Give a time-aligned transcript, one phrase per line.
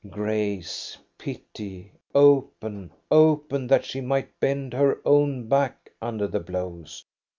[0.09, 0.97] Grace!
[1.19, 1.91] pity!
[2.15, 7.05] Open, open, that she might bend her own back under the blows